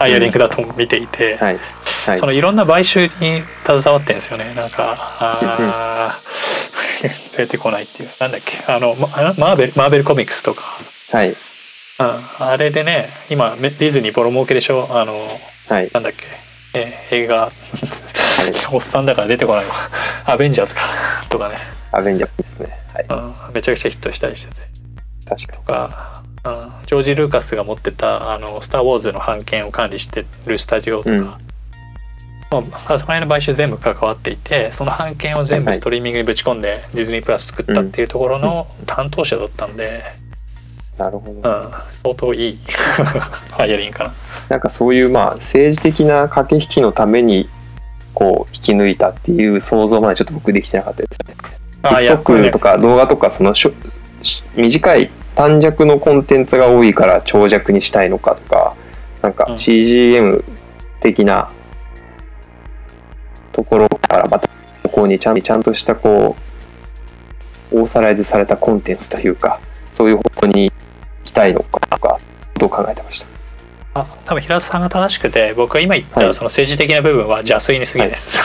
[0.00, 1.58] ハイアリングだと見ていて、はい。
[2.06, 2.18] はい。
[2.18, 4.54] そのいろんな買収に携わってるんですよね。
[4.54, 8.08] なんかあー出てこないっていう。
[8.18, 8.64] なんだっけ。
[8.66, 10.62] あのまマーベルマーベルコミックスとか、
[11.12, 11.28] はい。
[11.28, 11.36] うん、
[12.38, 14.88] あれでね今ディズニーボロ儲けでしょ。
[14.90, 15.12] あの
[15.68, 15.90] はい。
[15.92, 16.24] なんだっけ、
[16.78, 17.36] えー映画。
[17.40, 17.52] はい。
[18.72, 19.74] おっさんだから出てこないわ。
[20.24, 20.80] アベンジャーズか。
[21.28, 21.58] とかね、
[21.92, 22.78] アベンジャーズですね。
[22.94, 23.06] はい。
[23.10, 24.62] うん、めちゃくちゃヒットしたりしてて。
[25.28, 31.24] 確かとか、うん、ジョージ・ルーカスが持ってた「あのスター・ウォーズ」の版権を管理してるスタジオとか、うん。
[31.24, 40.02] まあ、そこら辺の買収全部関わっていてその版権を全部はいストリーミングにぶち込んでディズニープラス作ったっていうところの担当者だったんで、
[40.94, 41.72] になるほうん、ど
[42.02, 42.58] 相当いい
[43.52, 44.14] ハイアリンかな。
[44.48, 47.48] なんかそういうまあ政治的な駆け引きのために
[48.14, 51.36] こう引き抜いたっていう想像までちょっと僕できてなかったですね。
[51.82, 53.74] TikTok ねとか動画とかそのしょし
[54.56, 58.76] 短い短尺のコンテンツが多いから長尺にしたいのかとか
[59.22, 59.54] なんかうん。
[59.54, 60.42] CGM
[61.00, 61.50] 的な
[63.52, 64.48] ところからまた
[64.82, 66.36] ここにちゃんちゃんとしたこ
[67.72, 69.60] うオーサライズされたコンテンツというか
[69.92, 70.74] そういう方向に行
[71.24, 72.18] きたいのかとか
[72.58, 73.26] どう考えてました？
[73.92, 76.26] あ多分平田さんが正しくて僕が今言っはい。
[76.28, 78.38] たその政治的な部分は邪推に過ぎです。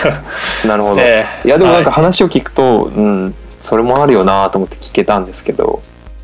[0.68, 5.82] なるほど、 でいやでもなんかは話を聞くと、うんそれもあるよなと思って聞けたんですけど、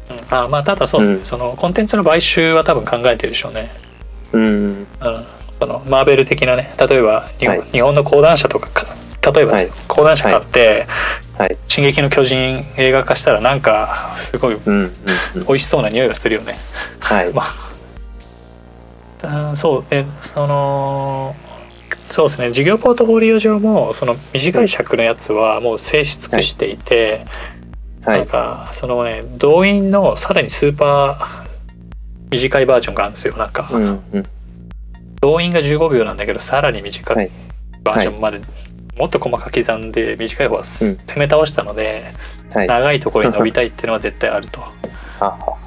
[0.10, 0.20] うん。
[0.30, 1.26] あまあただそう、うん。
[1.26, 3.70] そのコンテンツの買収は多分考えてるでしょうね。
[4.32, 4.42] うん。
[4.42, 4.46] う
[4.78, 4.88] ん、
[5.60, 7.68] そのマーベル的なね例えば日本,、はい。
[7.72, 8.96] 日本の講談社とかか
[9.34, 9.72] 例えば、はい。
[9.88, 10.88] 講談社買って
[11.38, 14.94] はい「進撃の巨人」映画化したらなんかすごいうんうん
[15.36, 15.46] うん。
[15.46, 16.60] 美味しそうな匂いがするよね。
[17.00, 17.34] はい。
[17.34, 17.44] ま
[19.24, 19.86] あ、あそう。
[19.90, 21.36] でその
[22.12, 22.52] そうですね。
[22.52, 27.26] 事業ポートフォリオ上もその短い尺のやつはもう静止尽くしていて、
[28.02, 31.52] なんはいかそのね動員のさらにスーパー
[32.32, 34.24] 短いバージョンがあるんですよなんか、うんうん。
[35.22, 37.28] 動員が15秒なんだけどさらに短はい。
[37.28, 37.30] い
[37.84, 38.42] バージョンまで、
[38.98, 40.98] もっと細かく刻んで短い方はうん。
[40.98, 42.14] 攻め倒したので、
[42.54, 42.68] はい。
[42.68, 44.62] は長いところに伸びたいっていうのは絶対あると。
[44.62, 44.72] は
[45.20, 45.58] は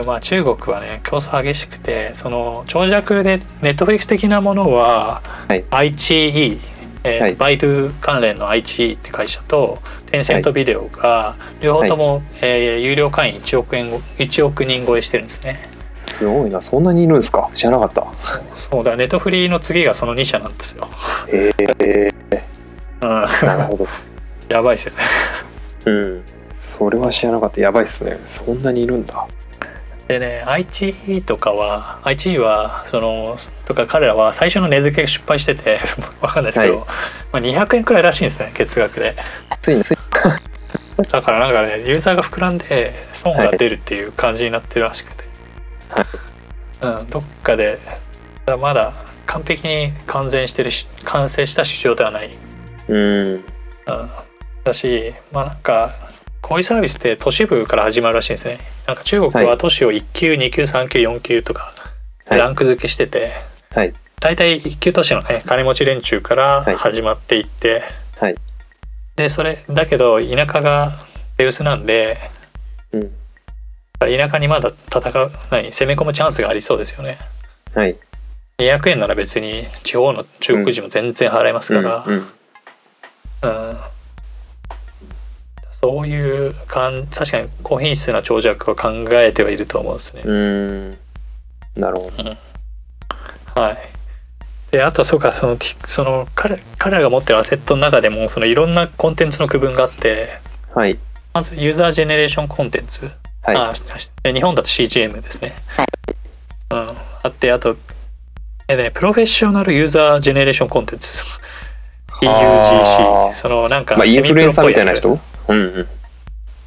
[0.00, 5.64] でまあ中国はね競争激しくてその長尺でネットフリックス的なものは、はい。
[5.64, 6.58] iQIYI、
[7.04, 7.34] えーはい。
[7.34, 9.78] バイドゥ関連の iQIYI って会社と
[10.10, 15.68] テンセントビデオが両方とも、えー有料会員1億円ご1億人超えしてるんですね。
[15.94, 17.50] すごいなそんなにいるんですか？
[17.52, 18.06] 知らなかった。
[18.70, 20.88] そうだネットフリーの次がその2社なんですよ。
[21.30, 22.14] へえ
[23.02, 23.86] うん、なるほど。
[24.48, 25.02] やばいですよね。
[25.86, 26.22] うん。
[26.52, 27.60] それは知らなかった。
[27.60, 28.18] やばいっすね。
[28.26, 29.26] そんなにいるんだ
[30.10, 35.78] でね iQIYI とかは iQIYI はそのとか彼らは最初の値付けが失敗してて
[36.20, 36.86] わかんないですけど、はい。
[37.32, 39.14] まあ、200円くらいらしいんですね月額で。
[39.62, 39.82] ついに
[41.08, 45.24] だからなんかねユーザーが膨らんで損が出るっていう感じになってるらしくて、
[46.82, 47.78] うん、どっかで
[48.60, 48.92] まだ
[49.26, 52.30] 完璧に完全してるし完成した市場ではない、
[52.88, 52.98] うん。
[52.98, 53.42] うん、
[54.64, 55.94] だしまあなんか
[56.42, 58.58] こういうサービスって都市部から始まるらしいんですね
[58.90, 59.58] なんか中国ははい。
[59.58, 61.72] 都市を1級2級3級4級とか
[62.26, 62.38] はい。
[62.40, 63.34] ランク付けしてて、
[63.70, 63.92] はい。
[64.20, 66.74] 大体1級都市のね金持ち連中からはい。
[66.74, 67.84] 始まっていって、
[68.18, 68.36] はい。
[69.14, 72.18] でそれだけど田舎が手薄なんで
[72.92, 73.10] うん。
[74.00, 77.18] 田舎にまだ戦う何攻め込むチャンスがありそうですよね。
[77.72, 77.96] はい。
[78.58, 82.14] 200円なら別に地方の中国人も全然払えますから、うん。
[82.14, 83.78] うん
[85.82, 90.90] そういうかん確かに高品質な長尺は考えてはいると思うんですね、うん。
[91.74, 92.36] なるほど。
[93.60, 93.78] はい。
[94.70, 100.38] であとそうかそのその彼彼らが持ってるアセットの中でもそのいろんなコンテンツの区分があって
[100.74, 100.98] はい。
[101.32, 103.10] まずユーザージェネレーションコンテンツ。
[103.42, 103.56] はい。
[103.56, 103.74] あ
[104.22, 105.54] で日本だと CGM ですね、
[106.70, 107.76] うん、あってあと
[108.68, 111.22] えねプロフェッショナルユーザージェネレーションコンテンツ。
[112.22, 113.30] あ。
[113.30, 113.34] PUGC ー。
[113.36, 115.18] そのなんかまあインフルエンサーみたいな人？
[115.50, 115.88] うんうん。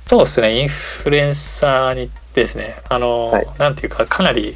[0.08, 3.48] そうですねインフルエンサーにですねあの、はい。
[3.58, 4.56] なんていうかかなり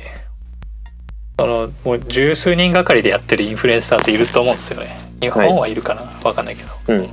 [1.39, 4.97] そのもう十数人がかりでやってるインフルエンサーっていると思うんですよね。
[5.21, 7.11] 日本はいるかな、わかんないけど、うん。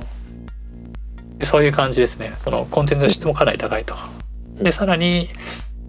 [1.37, 2.33] でそういう感じですね。
[2.39, 3.95] そのコンテンツの質もかなり高いと。
[4.61, 5.29] でさらに、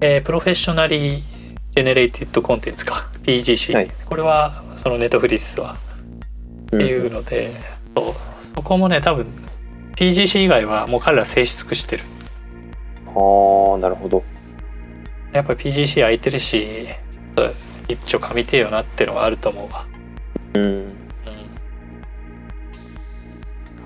[0.00, 3.08] えー Professionally Generated Content か。
[3.22, 3.90] PGC、はい。
[4.04, 5.76] これはそのネットフリックスは。
[6.72, 6.78] うん。
[6.78, 7.58] っていうので、
[7.96, 8.14] そう。
[8.54, 9.26] そこもね多分
[9.96, 12.04] PGC 以外はもう彼ら制し尽くしてる。
[13.06, 13.10] あ
[13.74, 14.22] あなるほど。
[15.32, 16.88] やっぱり PGC 空いてるし
[17.88, 19.86] 一丁噛みてえよなっていうのはあると思うわ、
[20.54, 20.62] うん。
[20.62, 20.92] うん、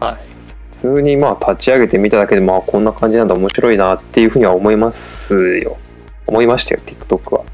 [0.00, 0.18] はい。
[0.46, 5.78] 普通にまあ立ち上げてみただけでまあこんな感じなんだ面白いなっていうふうには思いますよ。
[6.26, 7.44] 思いましたよ TikTok は。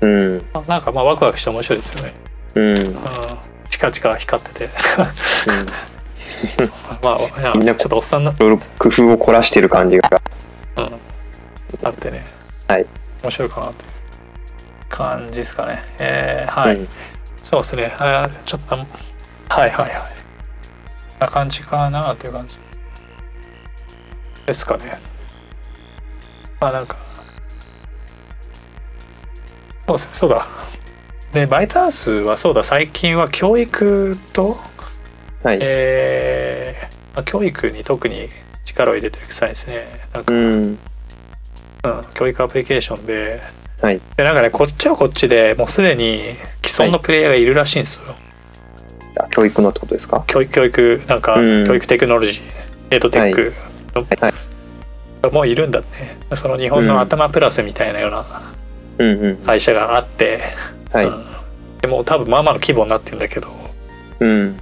[0.00, 0.30] うんうん。
[0.32, 0.44] うん。
[0.52, 2.14] あなんかまあワクワクして面白いですよね、
[2.54, 2.96] うん、うん、うん、
[3.70, 4.68] チカチカ光ってて
[7.02, 10.08] まあみんなちょっとおっさんな、いろいろ工夫を凝らしてる感じが。
[10.76, 11.00] うん、
[11.82, 12.24] あってね。
[12.68, 12.86] はい。
[13.22, 13.84] 面白いかなって
[14.88, 15.84] 感じですかね。
[15.98, 16.88] えー、はい、うん。
[17.42, 17.94] そうですね。
[17.98, 18.86] あーちょっとはい
[19.48, 19.92] はいはい。
[21.20, 22.56] な感じかなという感じ。
[24.46, 24.98] ですかね。
[26.60, 26.96] まあなんか。
[29.86, 30.10] そうですね。
[30.14, 30.46] そうだ。
[31.32, 32.64] でバイトハウスはそうだ。
[32.64, 34.58] 最近は教育と
[35.42, 38.28] はい、えーまあ、教育に特に
[38.64, 39.86] 力を入れてる臭いですね。
[40.12, 40.42] なんか、うん。
[40.62, 40.78] うん、
[42.14, 43.40] 教育アプリケーションで。
[43.80, 44.00] はい。
[44.16, 48.14] でなんかねこっちはこっちでもうすでに既存のプレイヤーがいるらしいんですよ、
[49.18, 50.22] あ教育のってことですか？
[50.26, 51.66] 教育教育なんかうん。
[51.66, 53.54] 教育テクノロジー、エイドテック
[53.94, 54.34] はい。
[55.22, 58.52] のもういるんだってその日本の頭プラスみたいなような
[58.98, 59.36] うんうん。
[59.38, 60.42] 会社があって、
[60.92, 61.06] はい。
[61.06, 61.24] うん。
[61.80, 63.48] でもう多分まあまあの規模になってるんだけど。
[64.20, 64.60] うん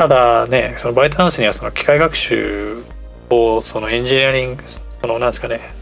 [0.00, 2.82] ただねそのバイトダンスにはその機械学習
[3.28, 5.74] をそのエンジニアリングそのなんですかね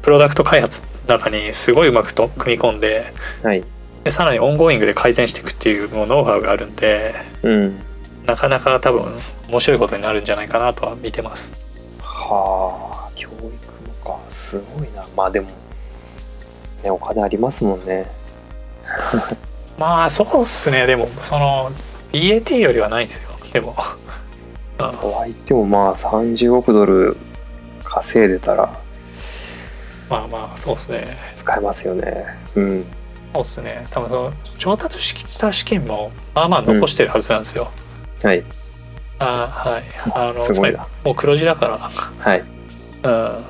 [0.00, 3.64] プロダクト開発の中にすごいうまくと組み込んではい。
[4.04, 7.80] でさらに ongoing で改善していくっていうもうノウハウがあるんでうん。
[8.26, 9.06] なかなか多分
[9.48, 11.50] 面白いことになるんじゃないかなとは見てます。
[12.00, 13.50] はあ教育も
[14.04, 14.20] か。
[14.28, 15.04] すごいな。
[15.16, 15.48] まあでも
[16.84, 18.06] ねお金ありますもんね。
[19.76, 20.86] まあそうっすね。
[20.86, 21.72] でもその
[22.12, 23.74] BAT よりはないんですよでも、
[24.78, 27.16] うん、とはいってもまあ30億ドル
[27.82, 28.84] 稼いでたら
[30.10, 31.16] まあまあそうっすね。
[31.34, 32.26] 使えますよね。
[32.56, 32.84] うん。
[33.32, 33.86] そうっすね。
[33.90, 37.70] 多分その調達した資金もまあまあ残してるはずなんですよ、
[38.22, 38.44] はい。
[39.18, 39.84] あはい。
[40.14, 40.86] あのすごいな。
[41.04, 41.78] もう黒字だから。
[41.78, 42.44] はい。
[43.04, 43.44] うん。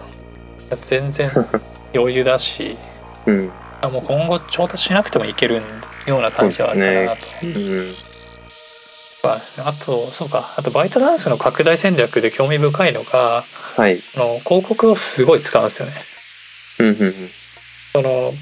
[0.87, 1.31] 全然
[1.95, 2.77] 余裕だし。
[3.27, 3.51] うん。
[3.83, 5.61] あもう今後調達しなくてもいける
[6.07, 7.95] ような感じはあるかなと、うん
[9.25, 9.35] ま
[9.65, 13.43] ああとそうかあとバイトダンスの拡大戦略で興味深いのが
[13.77, 13.99] はい。
[14.17, 15.93] あの広告をすごい使うんですよね。
[16.81, 17.13] うんうんうん。
[17.93, 18.33] その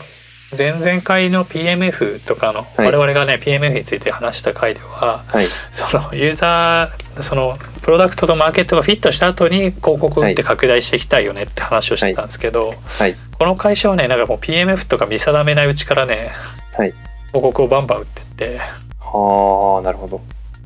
[0.56, 2.86] 前々回の PMF とかの、はい。
[2.86, 5.46] 我々がね PMF について話した回でははい。
[5.70, 13.14] そのユーザーそのプロダクトとマーケットがフィットした後に広告を打って拡大していきたいよねって話をしてたんですけど、はい。
[13.38, 16.32] この会社はねなんかもう PMF とか見定めないうちからね、
[16.76, 16.92] はい。
[17.28, 18.60] 広告をバンバン打ってって。
[19.00, 20.20] はあなるほど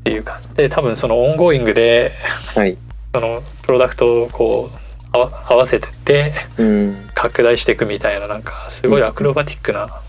[0.07, 2.13] っていう感じで多分その ongoing で
[2.55, 2.79] はい。
[3.13, 4.79] そのプロダクトをこう
[5.13, 6.97] 合わせてってうん。
[7.15, 10.01] 拡大していくみたいななんかすごいアクロバティックな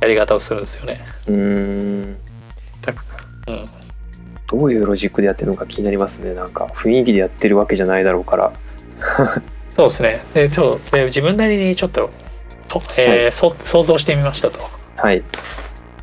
[0.00, 1.04] やり方をするんですよね。
[1.26, 2.16] うーん
[3.48, 3.68] うん。
[4.48, 6.34] どういうロジックでやってるのか気になりますね。
[6.34, 8.52] なんか雰囲気でやってるわけじゃないだろうから。
[9.76, 10.24] そうですね。
[10.32, 12.10] で、ちょっとで自分なりにちょっと、
[12.68, 14.58] そえーそ想像してみましたと。
[14.96, 15.22] はい。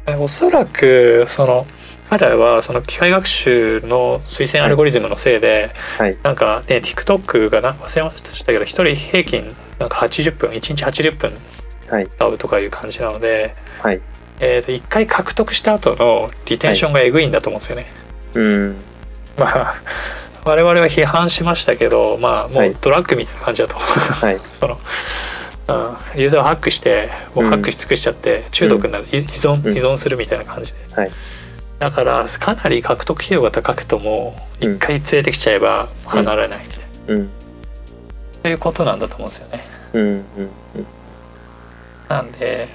[0.06, 1.66] でおそらくその
[2.20, 6.18] 彼らはその機械学習の推薦アルゴリズムのせいで、はい。
[6.22, 11.34] なんかね TikTok がな忘れましたけど一人平均なんか80分1日80分
[11.90, 12.08] はい。
[12.08, 14.02] 使うとかいう感じなので、はい。
[14.40, 17.88] えー、と1回獲得した後のリテンションがえぐいんだと思うんですよね。
[18.36, 18.76] うん。
[19.38, 19.82] まあ
[20.46, 22.70] 我々は批判しましたけどまあもはい。
[22.72, 23.76] うドラッグみたいな感じだと。
[23.76, 24.40] はい。
[24.60, 24.80] その、
[25.68, 29.76] うん、ユーザーをハックしてもうハックし尽くしちゃって中毒になる、依依存うん。
[29.76, 31.12] 依存するみたいな感じで、はい
[31.84, 34.76] だからかなり獲得費用が高くともうん。
[34.76, 37.30] 一回連れてきちゃえば離れないみたいな、うん。
[38.42, 39.64] そういうことなんだと思うんですよね。
[39.92, 40.24] うんうん
[42.08, 42.70] なんで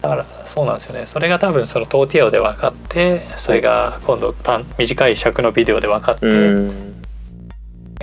[0.00, 1.06] だからそうなんですよね。
[1.12, 6.32] それが多分そのトーティアオで分かってそれが今度短短い尺のビデオで分かって、うん。
[6.32, 7.02] うん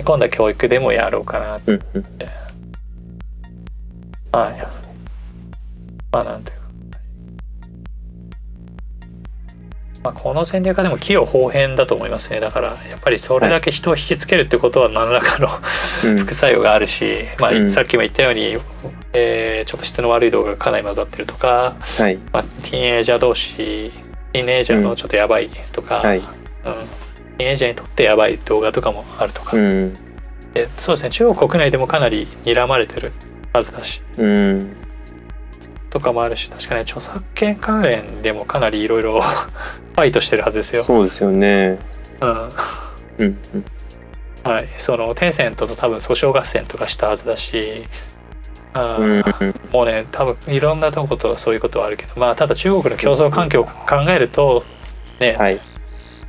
[0.04, 2.04] 今度は教育でもやろうかなうんうん。
[4.30, 4.68] はい。
[6.12, 6.65] まあなんていうか。
[10.06, 12.38] まあこの戦略はでも器用方変だと思いますね。
[12.38, 15.48] だからやっぱりそれだけ人を引きつけるってことは何らかの
[16.04, 16.18] うん。
[16.18, 17.66] 副作用があるし、まうん。
[17.66, 18.56] あさっきも言ったように、
[19.12, 22.18] えーちょっと質の悪い動画がかなり混ざってるとか、はい。
[22.32, 26.18] まあ、ティーンエイジャー同士、ティーンエイジャーのちょっとやばいとか、はい。
[26.18, 29.94] うん、ティーンエイジャーにとってやばい動画とかもあるとか、うん。
[30.54, 31.10] でそうですね。
[31.10, 33.10] 中国国内でもかなり睨まれてる
[33.52, 34.02] はずだし。
[34.18, 34.85] うん
[35.96, 40.82] とかもあるし確かに著作権関連でもかなりいろいろファイトしてるはずですよ。
[40.82, 41.78] そうですよね。
[42.20, 42.30] うん。
[43.18, 43.64] うんうん。
[44.44, 47.86] はい、そのテンセントと多分訴訟合戦とかしたはずだし、
[48.74, 49.20] あうん。
[49.22, 54.64] ーもうね多分いろんなとことそういうことはあるけどまあただ中国の競争環境を考えると
[55.18, 55.56] ね、はい。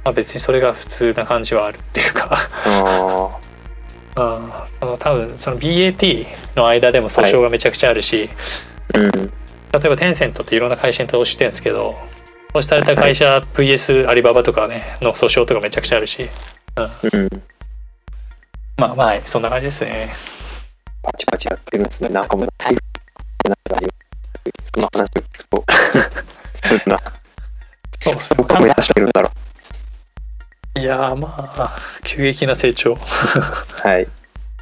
[0.06, 2.50] まあ、別にそれが普通な感じはあるっていうか。
[2.66, 3.30] あ
[4.16, 4.52] うん。
[4.80, 6.26] その多分その BAT
[6.56, 8.30] の間でも訴訟がめちゃくちゃあるし、
[8.96, 9.34] あうん
[9.72, 11.96] 例えばテンセントっていろんな会社に投資してるんですけど
[12.54, 16.30] 投資された会社 VS アリババとかねの訴訟とかめちゃくちゃあるし
[17.12, 17.44] うん。
[18.78, 20.14] まあまあそんな感じですね。
[21.02, 22.10] パチパチやってるんですね。
[22.10, 23.88] なんかもう台風なんか
[24.76, 25.66] その話を聞くと。
[26.54, 27.00] 普通な
[28.02, 29.32] そうそうどこ目指してるんだろ
[30.80, 32.94] いやーまあ急激な成長。
[32.94, 34.08] うはい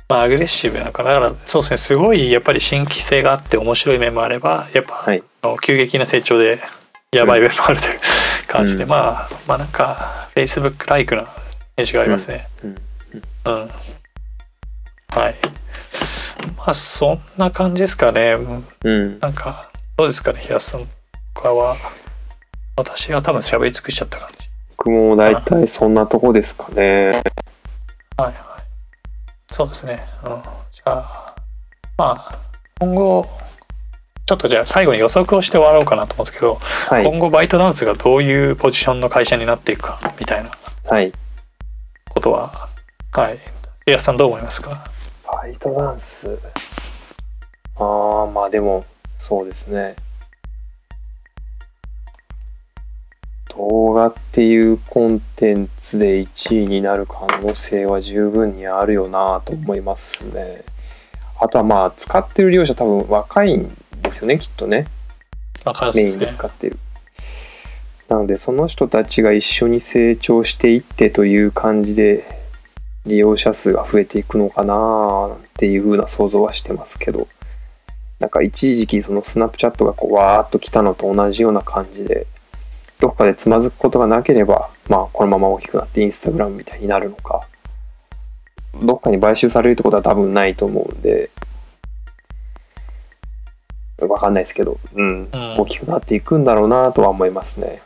[0.10, 5.24] まあアグレッシブなのかからそうですねすごいやっぱり新規性があって面白い面もあればやっぱ、はい。
[5.42, 6.62] あの急激な成長で
[7.12, 8.00] やばい面もあるという
[8.48, 8.90] 感じで、うん。
[8.90, 11.24] まあまあなんか Facebook ライクな
[11.78, 12.48] イメがありますね。
[12.64, 12.76] うん。
[13.46, 13.70] うん、
[15.10, 15.36] はい。
[16.58, 18.36] まあそんな感じですかね。
[18.84, 19.20] うん。
[19.20, 20.88] なんかどうですかね平瀬さん
[21.34, 21.78] 他は。
[22.78, 24.50] 私は多分喋り尽くしちゃった感じ。
[24.78, 27.22] 僕も大体そんなとこですかね。
[28.18, 28.55] はいはい。
[29.56, 30.06] そうですね。
[30.24, 30.42] うん、
[30.74, 31.36] じゃあ、
[31.98, 32.40] まあ、
[32.82, 33.26] 今後、
[34.26, 36.56] ちょっとじゃあ最後に予測をして終わろうかなと思うんですけど、
[36.90, 37.06] はい。
[37.06, 40.52] 今後バイトダンスがどういうポジションの会社になっていくかみたいな
[40.90, 41.14] はい。
[42.10, 42.68] ことは、
[43.14, 43.40] はい。
[43.86, 44.92] 平瀬さんどう思いますか？
[45.32, 46.38] バイトダンス。
[47.78, 48.84] ああまあでも
[49.20, 49.96] そうですね
[53.58, 60.64] 動画っていうコンテンツで1位になる可能性は十分にあるよなと思いますね。
[61.40, 64.88] あとはまあ使ってる利用者多分若いんですよねきっとね。
[65.64, 66.80] 若いメインでですね使ってる。
[68.08, 72.44] なのでその人たちが一緒に成長していってという感じで
[73.06, 77.28] 利用者数が増えていくのかなっていう風な想像はしてますけど。
[78.18, 82.28] なんか一時期そのスナップチャットがこうわーっと来たのと同じような感じで
[83.00, 87.48] どっかでつまずくことがなければまあこのまま大きくなってインスタグラムみたいになるのか。
[88.82, 91.30] どっかに買収されるってことは多分ないと思うんで。
[93.98, 95.56] わかんないですけど、うん、うん。
[95.60, 97.82] 大きくなっていくんだろうなとは思いますね。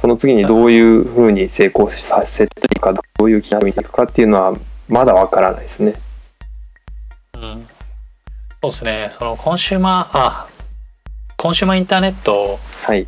[0.00, 4.56] この次にどういうふうに成功させていくかどういう気が見ていくかっていうのは
[4.88, 5.94] まだわからないですね。
[7.34, 7.66] うん、
[8.62, 9.12] そうですね。
[9.18, 10.48] そのコンシューマーあ
[11.36, 13.06] コンシューマーインターネットはい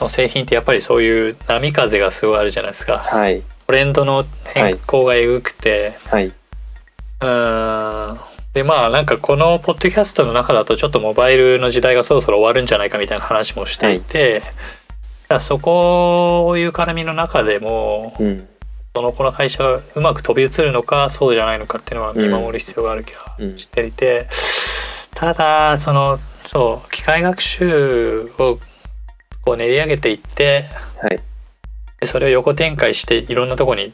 [0.00, 2.98] の製品ってやっぱりそういう波風がすごいあるじゃないですか。
[2.98, 3.42] はい。
[3.66, 6.26] トレンドの変更がえぐくて、はい。
[6.26, 8.20] うーん。
[8.54, 14.54] でまあなんかこのポッドキャストの中だとちょっとモバイルの時代がそろそろ終わるんじゃないかみたいな話もしていて、だか
[15.34, 18.48] らそこいう絡みの中でもうん。
[18.94, 23.58] そのこの会社がうまく飛び移るのかそうじゃないのかっていうのは見守る必要がある気がうん。
[23.58, 24.26] していて、
[25.14, 28.58] ただそのそう機械学習を
[29.46, 30.68] こう練り上げていって
[31.00, 31.20] はい。
[32.00, 33.92] でそれを横展開していろんなとこに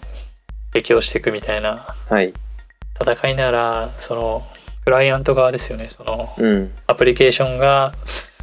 [0.72, 2.32] 適用していくみたいなはい。
[2.98, 4.46] 戦いならその
[4.86, 5.90] クライアント側ですよね。
[5.90, 6.72] そのうん。
[6.86, 7.94] アプリケーションが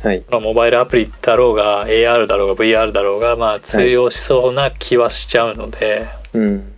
[0.04, 0.24] はい。
[0.30, 6.74] まあモバイルアプリだろうが AR だろうが VR だろうがまあ通用しそうな気はしちゃうので、うん。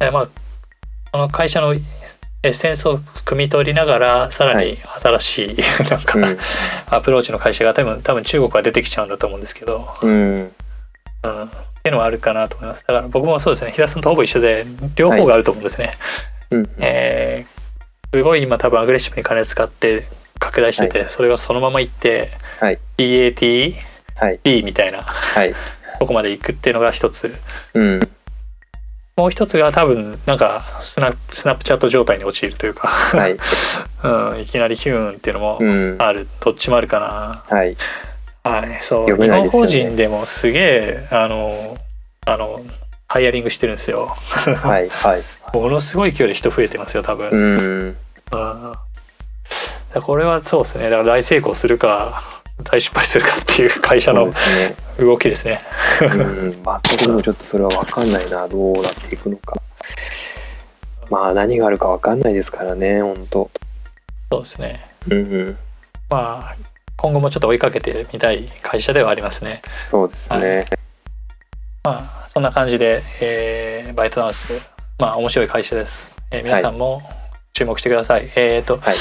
[0.00, 0.28] えまあ
[1.12, 1.74] その会社の
[2.44, 5.56] エッセンスを汲み取りながらさらに新しい、
[5.90, 6.38] なんか、うん。
[6.86, 10.10] アプローチの会社が多分多分中国は出てきちゃうんだと思うんですけど、うん。
[10.10, 11.48] うん、っ
[11.82, 12.86] ていうのはあるかなと思います。
[12.86, 13.72] だから僕もそうですね。
[13.72, 15.94] 平田さんとほぼ一緒で両方があると思うんですね、
[16.50, 17.58] うんえー
[18.14, 20.08] すごい今多分アグレッシブに金使って
[20.38, 22.78] 拡大してて、それがそのままいってはい。
[22.96, 23.74] DATD
[24.16, 24.62] はい。
[24.62, 25.02] みたいな。
[25.02, 25.54] はい。
[26.00, 27.34] とこまで行くっていうのが一つ。
[27.74, 28.00] うん
[29.18, 33.32] もう一つが多分なんかスナスナップチャット状態に陥るというか、はい。
[34.04, 35.96] うん、いきなりヒューンっていうのもうん。
[35.98, 37.56] ある、どっちもあるかな。
[37.56, 37.76] はい。
[38.44, 41.76] はいそう、読め日本法人でもすげえあの
[42.26, 42.60] あの
[43.08, 44.06] ハイアリングしてるんですよ。
[44.06, 45.22] はいはい。
[45.52, 47.96] ものすごい勢いで人増えてますよ多分、ううんん。
[48.30, 48.78] だか
[49.94, 50.90] らこれはそうですね。
[50.90, 52.22] だから大成功するか
[52.64, 54.32] 大失敗するかっていう会社の
[54.98, 55.60] 動きですね。
[56.02, 56.52] うん。
[56.52, 58.48] 全くでもちょっとそれは分かんないな。
[58.48, 59.56] どうなっていくのか。
[61.10, 63.50] まあ何があるか分かんないですからね本当
[64.30, 64.90] そうですね。
[65.08, 65.58] うんうん。
[66.10, 66.56] まあ
[66.96, 69.62] 今後もちょっと追いかけてみたい会社ではありますね。
[69.84, 70.66] そうですね。
[71.84, 74.46] まあそんな感じで、えーバイトダンス
[74.98, 77.00] まあ面白い会社です、えー皆さんも
[77.54, 78.96] 注目してください、えっ、とはい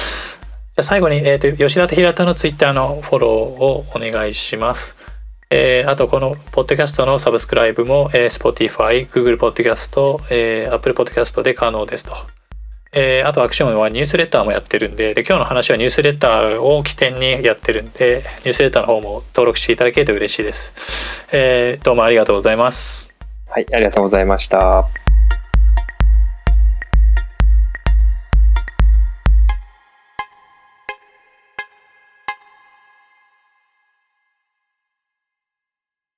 [0.84, 4.96] 最後に、えー、と吉田と平田のツイッターのフォローをお願いします。
[5.50, 12.14] えーあとこのポッドキャストのサブスクライブも、えー Spotify、Google ポッドキャスト、えー Apple ポッドキャストで可能ですと。
[12.94, 20.74] えーあとアクションはニュースレターもやってるんでで今日の話はニュースレターを起点にやってるんでニュースレターの方も登録していただけると嬉しいです。
[21.32, 23.08] えーどうもありがとうございます。
[23.50, 25.07] はいありがとうございました